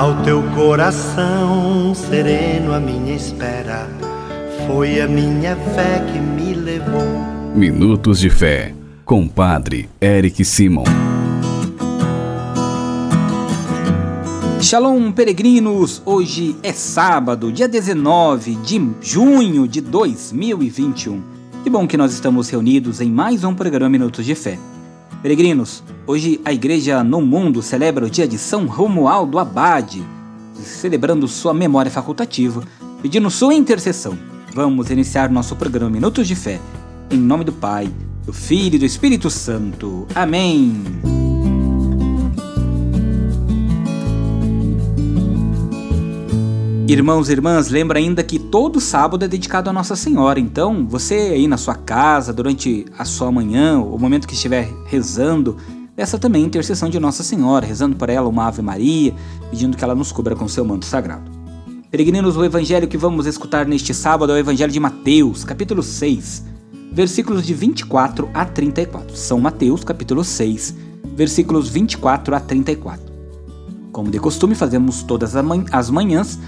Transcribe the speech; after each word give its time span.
Ao 0.00 0.22
teu 0.22 0.42
coração 0.54 1.94
sereno, 1.94 2.72
a 2.72 2.80
minha 2.80 3.14
espera 3.14 3.86
foi 4.66 4.98
a 4.98 5.06
minha 5.06 5.54
fé 5.54 6.02
que 6.10 6.18
me 6.18 6.54
levou. 6.54 7.04
Minutos 7.54 8.18
de 8.18 8.30
Fé, 8.30 8.74
com 9.04 9.28
Padre 9.28 9.90
Eric 10.00 10.42
Simon. 10.42 10.84
Shalom, 14.62 15.12
peregrinos! 15.12 16.00
Hoje 16.06 16.56
é 16.62 16.72
sábado, 16.72 17.52
dia 17.52 17.68
19 17.68 18.54
de 18.54 18.80
junho 19.02 19.68
de 19.68 19.82
2021. 19.82 21.22
Que 21.62 21.68
bom 21.68 21.86
que 21.86 21.98
nós 21.98 22.14
estamos 22.14 22.48
reunidos 22.48 23.02
em 23.02 23.10
mais 23.10 23.44
um 23.44 23.54
programa 23.54 23.90
Minutos 23.90 24.24
de 24.24 24.34
Fé. 24.34 24.58
Peregrinos, 25.22 25.82
hoje 26.06 26.40
a 26.44 26.52
Igreja 26.52 27.04
no 27.04 27.20
Mundo 27.20 27.60
celebra 27.60 28.06
o 28.06 28.10
dia 28.10 28.26
de 28.26 28.38
São 28.38 28.66
Romualdo 28.66 29.38
Abade, 29.38 30.02
celebrando 30.54 31.28
sua 31.28 31.52
memória 31.52 31.90
facultativa, 31.90 32.62
pedindo 33.02 33.30
sua 33.30 33.54
intercessão. 33.54 34.18
Vamos 34.54 34.90
iniciar 34.90 35.30
nosso 35.30 35.54
programa 35.56 35.90
Minutos 35.90 36.26
de 36.26 36.34
Fé, 36.34 36.58
em 37.10 37.18
nome 37.18 37.44
do 37.44 37.52
Pai, 37.52 37.90
do 38.24 38.32
Filho 38.32 38.76
e 38.76 38.78
do 38.78 38.86
Espírito 38.86 39.28
Santo. 39.28 40.06
Amém. 40.14 41.29
Irmãos 46.90 47.28
e 47.28 47.32
irmãs, 47.32 47.68
lembra 47.68 48.00
ainda 48.00 48.20
que 48.20 48.36
todo 48.36 48.80
sábado 48.80 49.24
é 49.24 49.28
dedicado 49.28 49.70
a 49.70 49.72
Nossa 49.72 49.94
Senhora. 49.94 50.40
Então, 50.40 50.84
você 50.88 51.14
aí 51.14 51.46
na 51.46 51.56
sua 51.56 51.76
casa, 51.76 52.32
durante 52.32 52.84
a 52.98 53.04
sua 53.04 53.30
manhã, 53.30 53.78
o 53.78 53.96
momento 53.96 54.26
que 54.26 54.34
estiver 54.34 54.68
rezando, 54.86 55.56
peça 55.94 56.18
também 56.18 56.42
intercessão 56.42 56.88
de 56.88 56.98
Nossa 56.98 57.22
Senhora, 57.22 57.64
rezando 57.64 57.94
por 57.94 58.10
ela 58.10 58.28
uma 58.28 58.48
Ave 58.48 58.60
Maria, 58.60 59.14
pedindo 59.52 59.76
que 59.76 59.84
ela 59.84 59.94
nos 59.94 60.10
cubra 60.10 60.34
com 60.34 60.48
seu 60.48 60.64
manto 60.64 60.84
sagrado. 60.84 61.30
Peregrinos, 61.92 62.36
o 62.36 62.44
evangelho 62.44 62.88
que 62.88 62.98
vamos 62.98 63.24
escutar 63.24 63.66
neste 63.66 63.94
sábado 63.94 64.32
é 64.32 64.34
o 64.34 64.38
Evangelho 64.38 64.72
de 64.72 64.80
Mateus, 64.80 65.44
capítulo 65.44 65.84
6, 65.84 66.44
versículos 66.90 67.46
de 67.46 67.54
24 67.54 68.28
a 68.34 68.44
34. 68.44 69.16
São 69.16 69.38
Mateus, 69.38 69.84
capítulo 69.84 70.24
6, 70.24 70.74
versículos 71.14 71.68
24 71.68 72.34
a 72.34 72.40
34. 72.40 73.10
Como 73.92 74.10
de 74.10 74.18
costume, 74.18 74.54
fazemos 74.54 75.02
todas 75.04 75.34
as 75.36 75.90
manhãs 75.90 76.38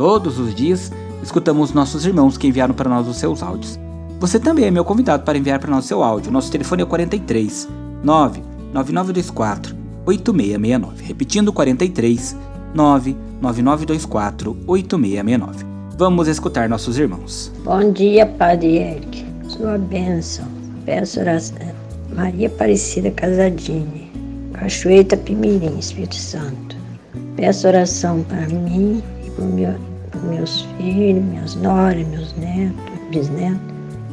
Todos 0.00 0.38
os 0.38 0.54
dias 0.54 0.90
escutamos 1.22 1.74
nossos 1.74 2.06
irmãos 2.06 2.38
que 2.38 2.48
enviaram 2.48 2.72
para 2.72 2.88
nós 2.88 3.06
os 3.06 3.18
seus 3.18 3.42
áudios. 3.42 3.78
Você 4.18 4.40
também 4.40 4.64
é 4.64 4.70
meu 4.70 4.82
convidado 4.82 5.24
para 5.24 5.36
enviar 5.36 5.58
para 5.58 5.70
nós 5.70 5.84
seu 5.84 6.02
áudio. 6.02 6.32
Nosso 6.32 6.50
telefone 6.50 6.80
é 6.80 6.86
43 6.86 7.68
99924 8.02 9.76
8669. 10.06 11.04
Repetindo 11.04 11.52
43 11.52 12.34
99924 12.74 14.56
8669. 14.66 15.66
Vamos 15.98 16.28
escutar 16.28 16.66
nossos 16.66 16.96
irmãos. 16.96 17.52
Bom 17.62 17.92
dia, 17.92 18.24
Padre 18.24 18.78
Eric. 18.78 19.26
Sua 19.48 19.76
bênção. 19.76 20.46
Peço 20.86 21.20
oração. 21.20 21.58
Maria 22.16 22.46
Aparecida 22.46 23.10
Casadini. 23.10 24.10
Cachoeira 24.54 25.18
Pimirim, 25.18 25.78
Espírito 25.78 26.16
Santo. 26.16 26.74
Peço 27.36 27.68
oração 27.68 28.22
para 28.22 28.48
mim 28.48 29.02
e 29.26 29.30
para 29.32 29.44
o 29.44 29.48
meu 29.48 29.89
meus 30.18 30.66
filhos, 30.76 31.24
minhas 31.24 31.54
noras, 31.54 32.06
meus 32.08 32.34
netos, 32.36 32.80
bisnetos. 33.10 33.60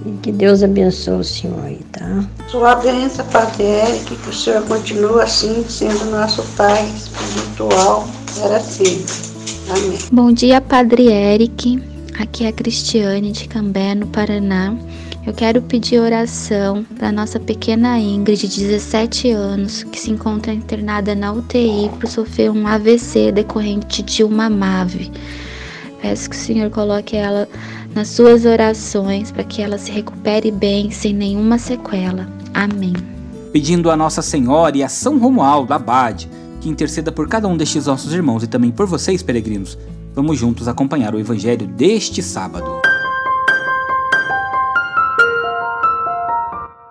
E 0.06 0.12
que 0.22 0.32
Deus 0.32 0.64
abençoe 0.64 1.20
o 1.20 1.24
senhor 1.24 1.64
aí, 1.66 1.82
tá? 1.92 2.24
Sua 2.48 2.76
bênção, 2.76 3.26
Padre 3.28 3.64
Eric, 3.64 4.16
que 4.16 4.30
o 4.30 4.34
senhor 4.34 4.64
continue 4.64 5.22
assim, 5.22 5.66
sendo 5.68 6.06
nosso 6.06 6.44
Pai 6.56 6.88
espiritual, 6.96 8.08
era 8.42 8.60
sempre. 8.60 9.14
Amém. 9.70 10.00
Bom 10.12 10.32
dia, 10.32 10.62
Padre 10.62 11.08
Eric. 11.08 11.82
Aqui 12.20 12.46
é 12.46 12.48
a 12.48 12.54
Cristiane 12.54 13.32
de 13.32 13.48
Cambé, 13.48 13.94
no 13.94 14.08
Paraná. 14.08 14.76
Eu 15.28 15.34
quero 15.34 15.62
pedir 15.62 16.00
oração 16.00 16.86
para 16.98 17.12
nossa 17.12 17.38
pequena 17.38 18.00
Ingrid, 18.00 18.48
de 18.48 18.62
17 18.62 19.30
anos, 19.32 19.84
que 19.84 20.00
se 20.00 20.10
encontra 20.10 20.54
internada 20.54 21.14
na 21.14 21.34
UTI 21.34 21.92
por 22.00 22.08
sofrer 22.08 22.50
um 22.50 22.66
AVC 22.66 23.34
decorrente 23.34 24.02
de 24.02 24.24
uma 24.24 24.50
MAVE. 24.50 25.12
Peço 26.02 26.30
que 26.30 26.36
o 26.36 26.40
Senhor 26.40 26.70
coloque 26.70 27.16
ela 27.16 27.48
nas 27.96 28.10
suas 28.10 28.46
orações 28.46 29.32
para 29.32 29.44
que 29.44 29.62
ela 29.62 29.78
se 29.78 29.92
recupere 29.92 30.52
bem, 30.52 30.92
sem 30.92 31.14
nenhuma 31.14 31.58
sequela. 31.58 32.28
Amém. 32.54 32.94
Pedindo 33.52 33.90
a 33.90 33.98
Nossa 33.98 34.22
Senhora 34.22 34.78
e 34.78 34.84
a 34.84 34.90
São 34.90 35.18
Romualdo 35.18 35.74
Abade 35.74 36.30
que 36.60 36.70
interceda 36.70 37.12
por 37.12 37.28
cada 37.28 37.48
um 37.48 37.56
destes 37.56 37.86
nossos 37.86 38.14
irmãos 38.14 38.44
e 38.44 38.48
também 38.48 38.72
por 38.72 38.86
vocês, 38.86 39.24
peregrinos. 39.24 39.78
Vamos 40.14 40.38
juntos 40.38 40.68
acompanhar 40.68 41.14
o 41.14 41.20
Evangelho 41.20 41.68
deste 41.68 42.22
sábado. 42.22 42.82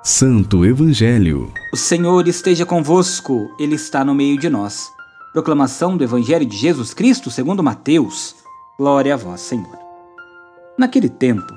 Santo 0.02 0.64
Evangelho. 0.64 1.52
O 1.72 1.76
Senhor 1.76 2.26
esteja 2.28 2.64
convosco, 2.64 3.50
Ele 3.58 3.74
está 3.74 4.04
no 4.04 4.14
meio 4.14 4.38
de 4.38 4.48
nós. 4.48 4.88
Proclamação 5.32 5.96
do 5.96 6.04
Evangelho 6.04 6.46
de 6.46 6.56
Jesus 6.56 6.94
Cristo 6.94 7.30
segundo 7.30 7.62
Mateus. 7.62 8.45
Glória 8.78 9.14
a 9.14 9.16
vós, 9.16 9.40
Senhor. 9.40 9.78
Naquele 10.76 11.08
tempo, 11.08 11.50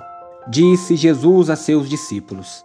disse 0.48 0.96
Jesus 0.96 1.50
a 1.50 1.58
seus 1.58 1.90
discípulos: 1.90 2.64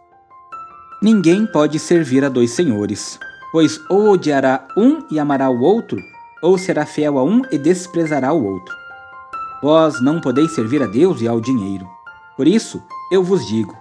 Ninguém 1.02 1.44
pode 1.44 1.76
servir 1.80 2.24
a 2.24 2.28
dois 2.28 2.52
senhores, 2.52 3.18
pois 3.50 3.80
ou 3.90 4.10
odiará 4.10 4.64
um 4.76 5.04
e 5.10 5.18
amará 5.18 5.50
o 5.50 5.60
outro, 5.60 5.98
ou 6.40 6.56
será 6.56 6.86
fiel 6.86 7.18
a 7.18 7.24
um 7.24 7.42
e 7.50 7.58
desprezará 7.58 8.32
o 8.32 8.44
outro. 8.44 8.72
Vós 9.60 10.00
não 10.00 10.20
podeis 10.20 10.52
servir 10.52 10.84
a 10.84 10.86
Deus 10.86 11.20
e 11.20 11.26
ao 11.26 11.40
dinheiro. 11.40 11.88
Por 12.36 12.46
isso, 12.46 12.80
eu 13.10 13.24
vos 13.24 13.44
digo: 13.48 13.76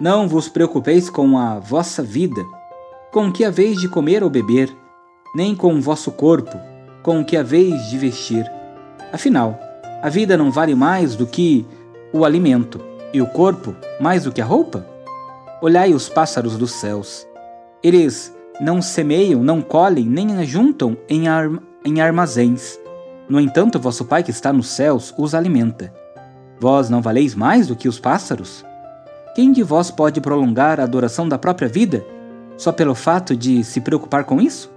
não 0.00 0.26
vos 0.26 0.48
preocupeis 0.48 1.10
com 1.10 1.36
a 1.36 1.58
vossa 1.58 2.02
vida, 2.02 2.42
com 3.12 3.28
o 3.28 3.32
que 3.32 3.44
haveis 3.44 3.78
de 3.78 3.86
comer 3.86 4.24
ou 4.24 4.30
beber, 4.30 4.74
nem 5.34 5.54
com 5.54 5.74
o 5.74 5.80
vosso 5.82 6.10
corpo, 6.10 6.58
com 7.02 7.20
o 7.20 7.24
que 7.24 7.36
haveis 7.36 7.90
de 7.90 7.98
vestir. 7.98 8.50
Afinal, 9.12 9.65
a 10.02 10.08
vida 10.08 10.36
não 10.36 10.50
vale 10.50 10.74
mais 10.74 11.16
do 11.16 11.26
que 11.26 11.66
o 12.12 12.24
alimento, 12.24 12.80
e 13.12 13.20
o 13.22 13.26
corpo 13.26 13.74
mais 14.00 14.24
do 14.24 14.32
que 14.32 14.40
a 14.40 14.44
roupa? 14.44 14.86
Olhai 15.62 15.94
os 15.94 16.08
pássaros 16.08 16.56
dos 16.58 16.72
céus. 16.72 17.26
Eles 17.82 18.34
não 18.60 18.82
semeiam, 18.82 19.42
não 19.42 19.62
colhem, 19.62 20.04
nem 20.04 20.36
ajuntam 20.36 20.96
em, 21.08 21.28
arm 21.28 21.58
em 21.84 22.00
armazéns. 22.00 22.78
No 23.28 23.40
entanto, 23.40 23.80
vosso 23.80 24.04
Pai 24.04 24.22
que 24.22 24.30
está 24.30 24.52
nos 24.52 24.68
céus 24.68 25.14
os 25.16 25.34
alimenta. 25.34 25.92
Vós 26.60 26.90
não 26.90 27.00
valeis 27.02 27.34
mais 27.34 27.66
do 27.66 27.76
que 27.76 27.88
os 27.88 27.98
pássaros? 27.98 28.64
Quem 29.34 29.50
de 29.50 29.62
vós 29.62 29.90
pode 29.90 30.20
prolongar 30.20 30.78
a 30.78 30.84
adoração 30.84 31.28
da 31.28 31.38
própria 31.38 31.68
vida 31.68 32.04
só 32.56 32.70
pelo 32.70 32.94
fato 32.94 33.34
de 33.34 33.64
se 33.64 33.80
preocupar 33.80 34.24
com 34.24 34.40
isso? 34.40 34.70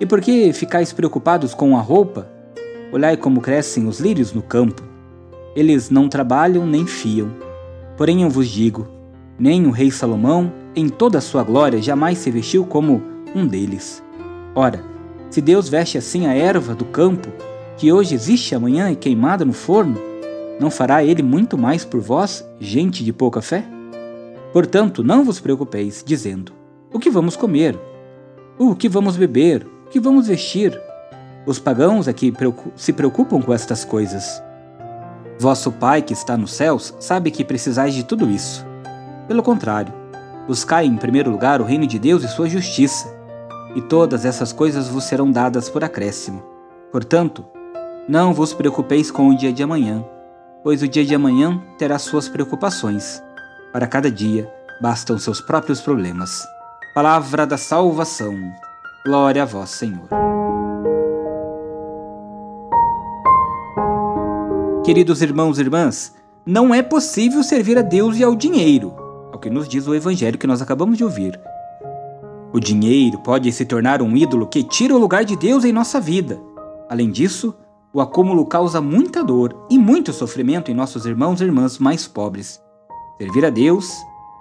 E 0.00 0.06
por 0.06 0.20
que 0.20 0.52
ficais 0.52 0.92
preocupados 0.92 1.54
com 1.54 1.76
a 1.76 1.80
roupa? 1.80 2.31
Olhai 2.92 3.16
como 3.16 3.40
crescem 3.40 3.86
os 3.86 3.98
lírios 3.98 4.34
no 4.34 4.42
campo. 4.42 4.82
Eles 5.56 5.88
não 5.88 6.10
trabalham 6.10 6.66
nem 6.66 6.86
fiam. 6.86 7.30
Porém 7.96 8.22
eu 8.22 8.28
vos 8.28 8.46
digo: 8.46 8.86
nem 9.38 9.66
o 9.66 9.70
rei 9.70 9.90
Salomão, 9.90 10.52
em 10.76 10.90
toda 10.90 11.16
a 11.16 11.22
sua 11.22 11.42
glória, 11.42 11.80
jamais 11.80 12.18
se 12.18 12.30
vestiu 12.30 12.66
como 12.66 13.02
um 13.34 13.46
deles. 13.46 14.02
Ora, 14.54 14.84
se 15.30 15.40
Deus 15.40 15.70
veste 15.70 15.96
assim 15.96 16.26
a 16.26 16.34
erva 16.34 16.74
do 16.74 16.84
campo, 16.84 17.30
que 17.78 17.90
hoje 17.90 18.14
existe 18.14 18.54
amanhã 18.54 18.90
e 18.90 18.96
queimada 18.96 19.42
no 19.42 19.54
forno, 19.54 19.98
não 20.60 20.70
fará 20.70 21.02
ele 21.02 21.22
muito 21.22 21.56
mais 21.56 21.86
por 21.86 22.00
vós, 22.00 22.46
gente 22.60 23.02
de 23.02 23.12
pouca 23.12 23.40
fé? 23.40 23.64
Portanto, 24.52 25.02
não 25.02 25.24
vos 25.24 25.40
preocupeis, 25.40 26.04
dizendo: 26.06 26.52
O 26.92 26.98
que 26.98 27.08
vamos 27.08 27.36
comer? 27.36 27.78
O 28.58 28.74
que 28.74 28.86
vamos 28.86 29.16
beber? 29.16 29.66
O 29.86 29.88
que 29.88 29.98
vamos 29.98 30.28
vestir? 30.28 30.78
Os 31.44 31.58
pagãos 31.58 32.06
é 32.06 32.12
que 32.12 32.32
se 32.76 32.92
preocupam 32.92 33.42
com 33.42 33.52
estas 33.52 33.84
coisas. 33.84 34.42
Vosso 35.40 35.72
Pai 35.72 36.00
que 36.00 36.12
está 36.12 36.36
nos 36.36 36.52
céus 36.52 36.94
sabe 37.00 37.32
que 37.32 37.44
precisais 37.44 37.94
de 37.94 38.04
tudo 38.04 38.30
isso. 38.30 38.64
Pelo 39.26 39.42
contrário, 39.42 39.92
buscai 40.46 40.86
em 40.86 40.96
primeiro 40.96 41.30
lugar 41.30 41.60
o 41.60 41.64
reino 41.64 41.86
de 41.86 41.98
Deus 41.98 42.22
e 42.22 42.28
sua 42.28 42.48
justiça, 42.48 43.12
e 43.74 43.82
todas 43.82 44.24
essas 44.24 44.52
coisas 44.52 44.86
vos 44.86 45.02
serão 45.04 45.32
dadas 45.32 45.68
por 45.68 45.82
acréscimo. 45.82 46.42
Portanto, 46.92 47.44
não 48.08 48.32
vos 48.32 48.52
preocupeis 48.52 49.10
com 49.10 49.28
o 49.28 49.36
dia 49.36 49.52
de 49.52 49.64
amanhã, 49.64 50.04
pois 50.62 50.80
o 50.80 50.88
dia 50.88 51.04
de 51.04 51.14
amanhã 51.14 51.60
terá 51.76 51.98
suas 51.98 52.28
preocupações. 52.28 53.20
Para 53.72 53.88
cada 53.88 54.10
dia 54.10 54.52
bastam 54.80 55.18
seus 55.18 55.40
próprios 55.40 55.80
problemas. 55.80 56.46
Palavra 56.94 57.46
da 57.46 57.56
salvação. 57.56 58.34
Glória 59.04 59.42
a 59.42 59.46
vós, 59.46 59.70
Senhor. 59.70 60.08
Queridos 64.84 65.22
irmãos 65.22 65.58
e 65.58 65.60
irmãs, 65.60 66.12
não 66.44 66.74
é 66.74 66.82
possível 66.82 67.44
servir 67.44 67.78
a 67.78 67.82
Deus 67.82 68.16
e 68.16 68.24
ao 68.24 68.34
dinheiro, 68.34 68.92
é 69.32 69.36
o 69.36 69.38
que 69.38 69.48
nos 69.48 69.68
diz 69.68 69.86
o 69.86 69.94
evangelho 69.94 70.36
que 70.36 70.46
nós 70.46 70.60
acabamos 70.60 70.98
de 70.98 71.04
ouvir. 71.04 71.40
O 72.52 72.58
dinheiro 72.58 73.16
pode 73.18 73.52
se 73.52 73.64
tornar 73.64 74.02
um 74.02 74.16
ídolo 74.16 74.44
que 74.44 74.64
tira 74.64 74.92
o 74.92 74.98
lugar 74.98 75.24
de 75.24 75.36
Deus 75.36 75.64
em 75.64 75.72
nossa 75.72 76.00
vida. 76.00 76.40
Além 76.90 77.12
disso, 77.12 77.54
o 77.92 78.00
acúmulo 78.00 78.44
causa 78.44 78.80
muita 78.80 79.22
dor 79.22 79.54
e 79.70 79.78
muito 79.78 80.12
sofrimento 80.12 80.68
em 80.68 80.74
nossos 80.74 81.06
irmãos 81.06 81.40
e 81.40 81.44
irmãs 81.44 81.78
mais 81.78 82.08
pobres. 82.08 82.60
Servir 83.18 83.44
a 83.44 83.50
Deus 83.50 83.88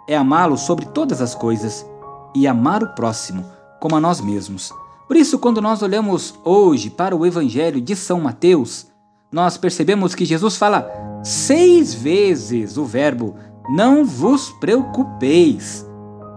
é 0.09 0.17
amá-lo 0.17 0.57
sobre 0.57 0.87
todas 0.87 1.21
as 1.21 1.35
coisas 1.35 1.85
e 2.33 2.47
amar 2.47 2.81
o 2.81 2.95
próximo 2.95 3.45
como 3.79 3.95
a 3.95 3.99
nós 3.99 4.19
mesmos. 4.19 4.73
Por 5.07 5.15
isso, 5.17 5.37
quando 5.37 5.61
nós 5.61 5.83
olhamos 5.83 6.33
hoje 6.43 6.89
para 6.89 7.15
o 7.15 7.27
Evangelho 7.27 7.79
de 7.79 7.95
São 7.95 8.19
Mateus, 8.19 8.90
nós 9.31 9.57
percebemos 9.57 10.13
que 10.13 10.25
Jesus 10.25 10.57
fala 10.57 10.91
seis 11.23 11.93
vezes 11.93 12.77
o 12.77 12.85
verbo 12.85 13.35
não 13.69 14.03
vos 14.03 14.49
preocupeis. 14.59 15.87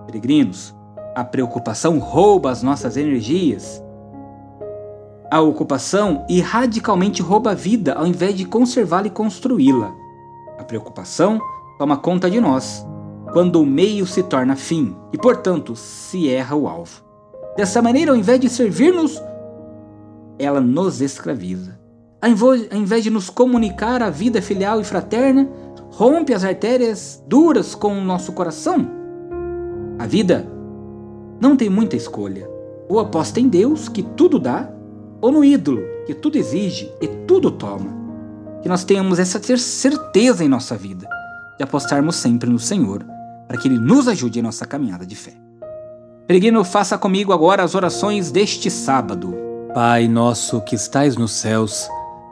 Peregrinos, 0.07 0.75
a 1.15 1.25
preocupação 1.25 1.99
rouba 1.99 2.51
as 2.51 2.63
nossas 2.63 2.97
energias 2.97 3.83
a 5.35 5.41
ocupação 5.41 6.25
e 6.29 6.41
radicalmente 6.41 7.21
rouba 7.21 7.51
a 7.51 7.55
vida 7.55 7.95
ao 7.95 8.07
invés 8.07 8.37
de 8.37 8.45
conservá-la 8.45 9.09
e 9.09 9.11
construí-la. 9.11 9.93
A 10.57 10.63
preocupação 10.63 11.41
toma 11.77 11.97
conta 11.97 12.31
de 12.31 12.41
nós, 12.41 12.87
quando 13.33 13.61
o 13.61 13.67
meio 13.67 14.07
se 14.07 14.23
torna 14.23 14.55
fim 14.55 14.95
e, 15.13 15.19
portanto, 15.19 15.75
se 15.75 16.31
erra 16.31 16.55
o 16.55 16.69
alvo. 16.69 17.03
Dessa 17.57 17.83
maneira, 17.83 18.13
ao 18.13 18.17
invés 18.17 18.39
de 18.39 18.49
servir-nos, 18.49 19.21
ela 20.39 20.61
nos 20.61 21.01
escraviza. 21.01 21.81
Ao 22.25 22.79
invés 22.79 23.05
de 23.05 23.11
nos 23.11 23.29
comunicar 23.29 24.03
a 24.03 24.09
vida 24.09 24.41
filial 24.41 24.81
e 24.81 24.85
fraterna, 24.85 25.47
rompe 25.91 26.33
as 26.33 26.43
artérias 26.43 27.23
duras 27.29 27.75
com 27.75 27.99
o 27.99 28.03
nosso 28.03 28.33
coração. 28.33 28.89
A 29.99 30.07
vida 30.07 30.49
não 31.39 31.55
tem 31.55 31.69
muita 31.69 31.97
escolha. 31.97 32.49
Ou 32.89 32.99
aposta 32.99 33.41
em 33.41 33.47
Deus, 33.47 33.91
que 33.91 34.03
tudo 34.03 34.39
dá, 34.39 34.71
ou 35.21 35.31
no 35.31 35.45
ídolo, 35.45 35.83
que 36.07 36.15
tudo 36.15 36.39
exige 36.39 36.91
e 36.99 37.09
tudo 37.27 37.51
toma. 37.51 37.93
Que 38.63 38.71
nós 38.71 38.85
tenhamos 38.85 39.19
essa 39.19 39.39
certeza 39.59 40.43
em 40.43 40.49
nossa 40.49 40.79
vida, 40.79 41.07
de 41.59 41.63
apostarmos 41.63 42.17
sempre 42.17 42.49
no 42.49 42.59
Senhor, 42.59 43.05
para 43.47 43.59
que 43.59 43.69
Ele 43.69 43.79
nos 43.79 44.09
ajude 44.09 44.39
em 44.39 44.43
nossa 44.43 44.65
caminhada 44.65 45.05
de 45.05 45.15
fé. 45.15 45.35
Peregrino, 46.27 46.65
faça 46.65 46.97
comigo 46.97 47.35
agora 47.35 47.63
as 47.63 47.75
orações 47.75 48.31
deste 48.31 48.71
sábado. 48.71 49.35
Pai 49.75 50.09
nosso 50.09 50.63
que 50.63 50.75
estais 50.75 51.17
nos 51.17 51.33
céus, 51.33 51.87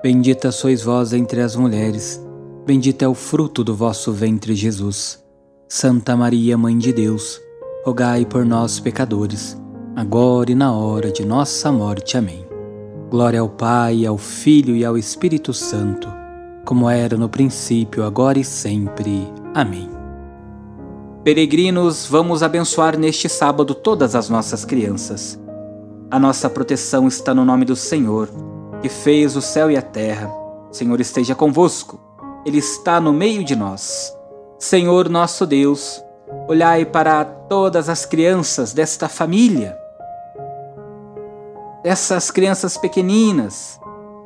Bendita 0.00 0.52
sois 0.52 0.84
vós 0.84 1.12
entre 1.12 1.40
as 1.40 1.56
mulheres, 1.56 2.24
bendito 2.64 3.02
é 3.02 3.08
o 3.08 3.14
fruto 3.14 3.64
do 3.64 3.74
vosso 3.74 4.12
ventre, 4.12 4.54
Jesus. 4.54 5.20
Santa 5.68 6.16
Maria, 6.16 6.56
Mãe 6.56 6.78
de 6.78 6.92
Deus, 6.92 7.40
rogai 7.84 8.24
por 8.24 8.44
nós, 8.44 8.78
pecadores, 8.78 9.60
agora 9.96 10.52
e 10.52 10.54
na 10.54 10.72
hora 10.72 11.10
de 11.10 11.24
nossa 11.24 11.72
morte. 11.72 12.16
Amém. 12.16 12.46
Glória 13.10 13.40
ao 13.40 13.48
Pai, 13.48 14.06
ao 14.06 14.16
Filho 14.16 14.76
e 14.76 14.84
ao 14.84 14.96
Espírito 14.96 15.52
Santo, 15.52 16.08
como 16.64 16.88
era 16.88 17.16
no 17.16 17.28
princípio, 17.28 18.04
agora 18.04 18.38
e 18.38 18.44
sempre. 18.44 19.26
Amém. 19.52 19.90
Peregrinos, 21.24 22.06
vamos 22.06 22.44
abençoar 22.44 22.96
neste 22.96 23.28
sábado 23.28 23.74
todas 23.74 24.14
as 24.14 24.30
nossas 24.30 24.64
crianças. 24.64 25.36
A 26.08 26.20
nossa 26.20 26.48
proteção 26.48 27.08
está 27.08 27.34
no 27.34 27.44
nome 27.44 27.64
do 27.64 27.74
Senhor, 27.74 28.30
que 28.80 28.88
fez 28.88 29.36
o 29.36 29.42
céu 29.42 29.70
e 29.70 29.76
a 29.76 29.82
terra. 29.82 30.30
Senhor 30.70 31.00
esteja 31.00 31.34
convosco, 31.34 32.00
Ele 32.44 32.58
está 32.58 33.00
no 33.00 33.12
meio 33.12 33.44
de 33.44 33.56
nós. 33.56 34.14
Senhor 34.58 35.08
nosso 35.08 35.46
Deus, 35.46 36.02
olhai 36.48 36.84
para 36.84 37.24
todas 37.24 37.88
as 37.88 38.04
crianças 38.04 38.72
desta 38.72 39.08
família 39.08 39.78
essas 41.84 42.30
crianças 42.30 42.76
pequeninas, 42.76 43.80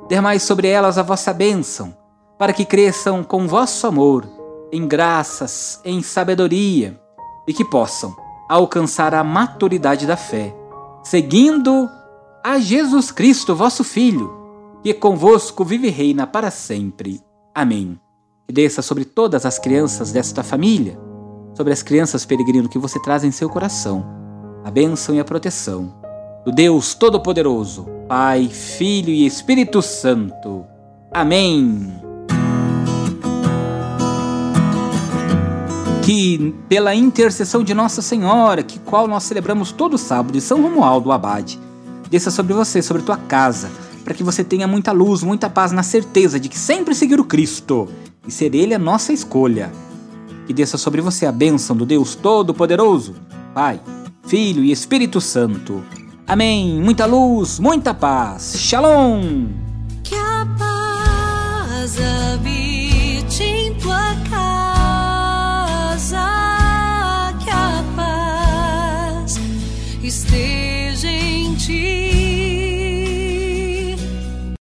dermai 0.09 0.39
sobre 0.39 0.69
elas 0.69 0.99
a 0.99 1.03
vossa 1.03 1.33
bênção, 1.33 1.95
para 2.39 2.53
que 2.53 2.65
cresçam 2.65 3.23
com 3.23 3.47
vosso 3.47 3.87
amor, 3.87 4.27
em 4.73 4.87
graças, 4.87 5.81
em 5.85 6.03
sabedoria, 6.03 6.99
e 7.47 7.53
que 7.53 7.65
possam 7.65 8.17
alcançar 8.49 9.15
a 9.15 9.23
maturidade 9.23 10.07
da 10.07 10.17
fé, 10.17 10.55
seguindo 11.05 11.89
a 12.43 12.59
Jesus 12.59 13.13
Cristo, 13.13 13.55
vosso 13.55 13.85
Filho, 13.85 14.42
que 14.83 14.93
convosco 14.93 15.65
vive 15.65 15.89
e 15.89 15.91
reina 15.91 16.27
para 16.27 16.51
sempre. 16.51 17.21
Amém. 17.55 17.99
Que 18.47 18.53
desça 18.53 18.83
sobre 18.83 19.05
todas 19.05 19.47
as 19.47 19.59
crianças 19.59 20.11
desta 20.11 20.43
família, 20.43 20.99
sobre 21.55 21.73
as 21.73 21.83
crianças 21.83 22.25
peregrino 22.25 22.69
que 22.69 22.79
você 22.79 23.01
traz 23.01 23.23
em 23.23 23.31
seu 23.31 23.49
coração, 23.49 24.05
a 24.65 24.71
bênção 24.71 25.15
e 25.15 25.21
a 25.21 25.25
proteção 25.25 25.95
do 26.45 26.51
Deus 26.51 26.95
Todo-Poderoso, 26.95 27.87
Pai, 28.09 28.49
Filho 28.49 29.11
e 29.11 29.25
Espírito 29.25 29.81
Santo. 29.81 30.65
Amém. 31.13 31.95
Que, 36.05 36.53
pela 36.69 36.93
intercessão 36.97 37.63
de 37.63 37.73
Nossa 37.73 38.03
Senhora, 38.03 38.65
que 38.65 38.81
qual 38.81 39.07
nós 39.07 39.23
celebramos 39.23 39.71
todo 39.71 39.97
sábado, 39.97 40.33
de 40.33 40.41
São 40.41 40.61
Romualdo 40.61 41.13
Abade, 41.13 41.61
desça 42.11 42.33
sobre 42.33 42.53
você, 42.55 42.83
sobre 42.83 43.03
tua 43.03 43.17
casa, 43.17 43.71
para 44.13 44.19
que 44.19 44.23
você 44.23 44.45
tenha 44.45 44.69
muita 44.69 44.93
luz, 44.93 45.23
muita 45.23 45.49
paz 45.49 45.73
na 45.73 45.83
certeza 45.83 46.39
de 46.39 46.51
que 46.51 46.59
sempre 46.59 46.95
seguir 46.95 47.19
o 47.19 47.25
Cristo 47.25 47.89
e 48.29 48.31
ser 48.31 48.55
Ele 48.55 48.75
a 48.75 48.79
nossa 48.79 49.11
escolha. 49.11 49.73
Que 50.47 50.53
desça 50.53 50.77
sobre 50.77 51.01
você 51.01 51.25
a 51.25 51.33
bênção 51.33 51.75
do 51.75 51.87
Deus 51.87 52.15
Todo-Poderoso, 52.15 53.15
Pai, 53.55 53.81
Filho 54.27 54.63
e 54.63 54.71
Espírito 54.71 55.19
Santo. 55.19 55.83
Amém. 56.27 56.79
Muita 56.83 57.07
luz, 57.07 57.59
muita 57.59 57.95
paz. 57.95 58.57
Shalom. 58.59 59.49
Que 60.05 60.15
a 60.15 60.47
paz 60.59 61.97
habite 61.99 63.43
em 63.43 63.73
tua 63.77 64.15
casa, 64.29 66.19
que 67.43 67.49
a 67.49 67.83
paz 67.97 69.41
esteja. 70.03 70.72